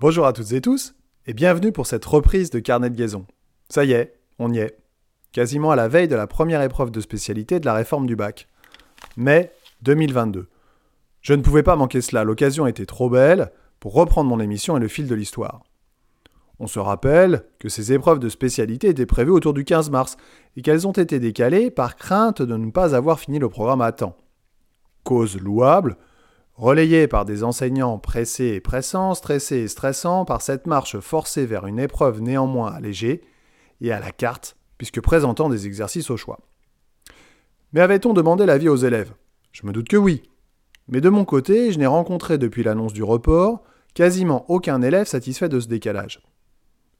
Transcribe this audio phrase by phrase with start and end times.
[0.00, 0.94] Bonjour à toutes et tous,
[1.26, 3.26] et bienvenue pour cette reprise de Carnet de Liaison.
[3.68, 4.78] Ça y est, on y est.
[5.32, 8.46] Quasiment à la veille de la première épreuve de spécialité de la réforme du bac.
[9.16, 9.50] Mai
[9.82, 10.46] 2022.
[11.20, 13.50] Je ne pouvais pas manquer cela, l'occasion était trop belle
[13.80, 15.64] pour reprendre mon émission et le fil de l'histoire.
[16.60, 20.16] On se rappelle que ces épreuves de spécialité étaient prévues autour du 15 mars
[20.56, 23.90] et qu'elles ont été décalées par crainte de ne pas avoir fini le programme à
[23.90, 24.16] temps.
[25.02, 25.96] Cause louable,
[26.58, 31.66] relayée par des enseignants pressés et pressants, stressés et stressants par cette marche forcée vers
[31.66, 33.22] une épreuve néanmoins allégée
[33.80, 36.40] et à la carte, puisque présentant des exercices au choix.
[37.72, 39.12] Mais avait-on demandé l'avis aux élèves?
[39.52, 40.22] Je me doute que oui.
[40.88, 43.62] Mais de mon côté, je n'ai rencontré depuis l'annonce du report
[43.94, 46.20] quasiment aucun élève satisfait de ce décalage.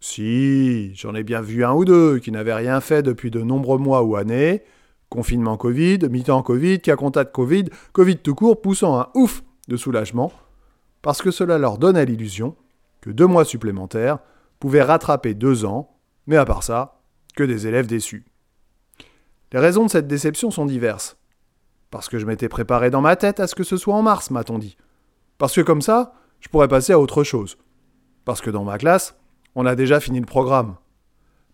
[0.00, 3.78] Si, j'en ai bien vu un ou deux qui n'avaient rien fait depuis de nombreux
[3.78, 4.62] mois ou années.
[5.08, 10.32] Confinement Covid, mi-temps Covid, cas contact Covid, Covid tout court, poussant un ouf de soulagement,
[11.02, 12.56] parce que cela leur donnait l'illusion
[13.00, 14.18] que deux mois supplémentaires
[14.58, 17.00] pouvaient rattraper deux ans, mais à part ça,
[17.36, 18.24] que des élèves déçus.
[19.52, 21.16] Les raisons de cette déception sont diverses.
[21.90, 24.30] Parce que je m'étais préparé dans ma tête à ce que ce soit en mars,
[24.30, 24.76] m'a-t-on dit.
[25.38, 27.56] Parce que comme ça, je pourrais passer à autre chose.
[28.24, 29.16] Parce que dans ma classe,
[29.54, 30.76] on a déjà fini le programme.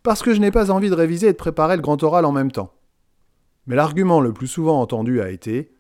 [0.03, 2.33] Parce que je n'ai pas envie de réviser et de préparer le grand oral en
[2.33, 2.73] même temps.
[3.67, 5.73] Mais l'argument le plus souvent entendu a été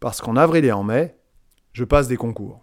[0.00, 1.17] parce qu'en avril et en mai,
[1.72, 2.60] je passe des concours.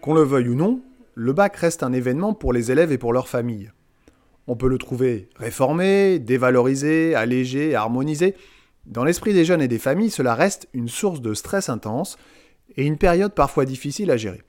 [0.00, 0.82] Qu'on le veuille ou non,
[1.14, 3.70] le bac reste un événement pour les élèves et pour leurs familles.
[4.48, 8.34] On peut le trouver réformé, dévalorisé, allégé, harmonisé,
[8.86, 12.18] dans l'esprit des jeunes et des familles, cela reste une source de stress intense
[12.76, 14.42] et une période parfois difficile à gérer.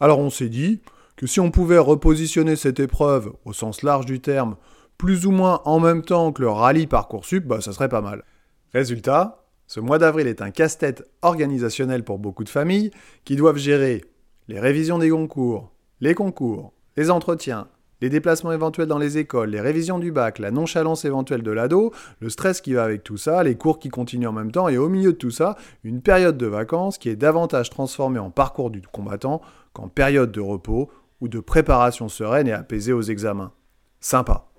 [0.00, 0.80] Alors on s'est dit
[1.16, 4.56] que si on pouvait repositionner cette épreuve, au sens large du terme,
[4.98, 8.24] plus ou moins en même temps que le rallye Parcoursup, bah ça serait pas mal.
[8.72, 12.90] Résultat, ce mois d'avril est un casse-tête organisationnel pour beaucoup de familles
[13.24, 14.04] qui doivent gérer
[14.48, 17.68] les révisions des concours, les concours, les entretiens,
[18.00, 21.92] les déplacements éventuels dans les écoles, les révisions du bac, la nonchalance éventuelle de l'ado,
[22.20, 24.76] le stress qui va avec tout ça, les cours qui continuent en même temps, et
[24.76, 28.70] au milieu de tout ça, une période de vacances qui est davantage transformée en parcours
[28.70, 29.40] du combattant
[29.72, 30.90] qu'en période de repos
[31.24, 33.52] ou de préparation sereine et apaisée aux examens.
[33.98, 34.50] Sympa.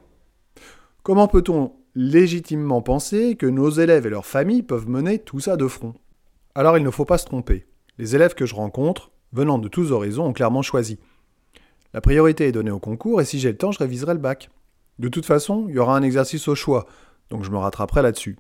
[1.04, 5.68] Comment peut-on légitimement penser que nos élèves et leurs familles peuvent mener tout ça de
[5.68, 5.94] front?
[6.56, 7.68] Alors il ne faut pas se tromper.
[8.00, 10.98] Les élèves que je rencontre, venant de tous horizons, ont clairement choisi.
[11.94, 14.50] La priorité est donnée au concours et si j'ai le temps, je réviserai le bac.
[14.98, 16.88] De toute façon, il y aura un exercice au choix,
[17.30, 18.40] donc je me rattraperai là-dessus.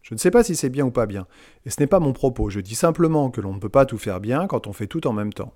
[0.00, 1.26] Je ne sais pas si c'est bien ou pas bien,
[1.66, 3.98] et ce n'est pas mon propos, je dis simplement que l'on ne peut pas tout
[3.98, 5.52] faire bien quand on fait tout en même temps.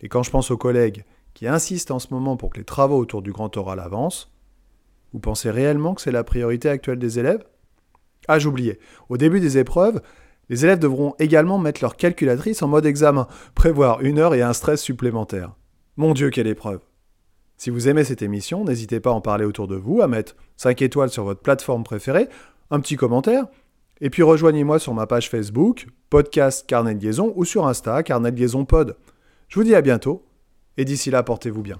[0.00, 1.04] Et quand je pense aux collègues
[1.34, 4.30] qui insistent en ce moment pour que les travaux autour du grand oral avancent,
[5.12, 7.44] vous pensez réellement que c'est la priorité actuelle des élèves?
[8.26, 8.78] Ah, j'oubliais.
[9.08, 10.02] Au début des épreuves,
[10.48, 14.52] les élèves devront également mettre leur calculatrice en mode examen, prévoir une heure et un
[14.52, 15.54] stress supplémentaire.
[15.96, 16.80] Mon Dieu, quelle épreuve
[17.56, 20.36] Si vous aimez cette émission, n'hésitez pas à en parler autour de vous, à mettre
[20.56, 22.28] 5 étoiles sur votre plateforme préférée,
[22.70, 23.46] un petit commentaire,
[24.00, 28.30] et puis rejoignez-moi sur ma page Facebook, podcast Carnet de Liaison, ou sur Insta, Carnet
[28.30, 28.96] de Liaison Pod.
[29.48, 30.26] Je vous dis à bientôt,
[30.76, 31.78] et d'ici là, portez-vous bien.